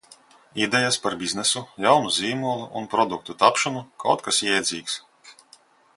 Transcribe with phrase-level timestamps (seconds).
[0.61, 5.01] Idejas par biznesu, jaunu zīmolu un produktu tapšanu, kaut kas jēdzīgs.